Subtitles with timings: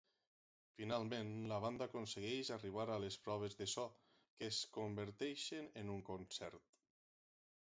[0.77, 3.85] Finalment, la banda aconsegueix arribar al les proves de so,
[4.39, 6.69] que es converteixen en un concert.